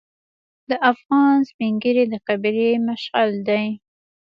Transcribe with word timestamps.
د 0.69 0.71
افغان 0.91 1.37
سپین 1.49 1.73
ږیری 1.83 2.05
د 2.09 2.15
قبیلې 2.27 2.69
مشعل 2.87 3.31
دی. 3.47 3.65